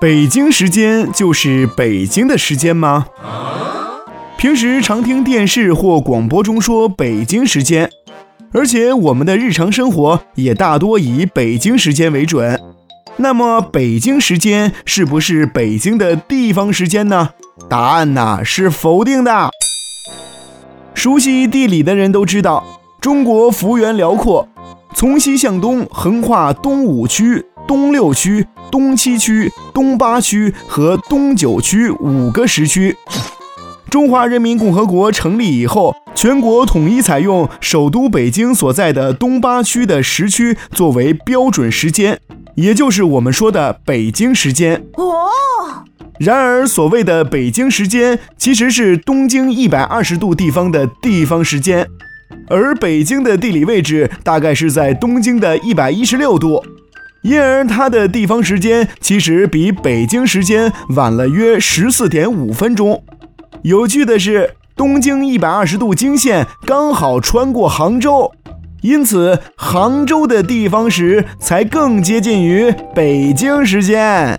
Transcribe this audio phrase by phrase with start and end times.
[0.00, 3.06] 北京时间就是北京的时间吗？
[4.38, 7.90] 平时常听电视或广播中说北京时间，
[8.54, 12.58] 而且我们的日常生活也大多以北京时间为准。
[13.18, 17.30] 那么，北京时间是不是北京的地方时间呢？
[17.68, 19.50] 答案呢是否定的。
[21.02, 22.62] 熟悉地理的人都知道，
[23.00, 24.46] 中国幅员辽阔，
[24.94, 32.94] 从西向东横跨东五区、东六区、东七区、东八区和东九区五个时区。
[33.88, 42.20] 中华人民共和国成立以后，全国统一采用首都北京所在的东八区的时区作为标准时间，
[42.56, 44.84] 也就是我们说的北京时间。
[44.96, 45.30] 哦。
[46.20, 51.86] 然而，所谓的北京时间其实是东经一百二十度地方的地方时间，
[52.46, 56.62] 而北京的地理位置大概是在东经的一百一十六度，
[57.22, 63.02] 因而它的地方时间其实比北京时间晚了约十四点五分钟。
[63.62, 68.30] 有趣的是，东经一百二十度经线刚好穿过杭州，
[68.82, 74.38] 因此杭州的地方时才更接近于北京时间。